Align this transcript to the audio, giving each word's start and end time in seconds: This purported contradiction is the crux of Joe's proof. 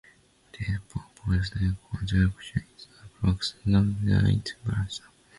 This 0.53 0.67
purported 0.89 1.77
contradiction 1.91 2.63
is 2.75 2.87
the 2.87 3.07
crux 3.19 3.53
of 3.53 3.65
Joe's 4.03 4.51
proof. 4.65 4.99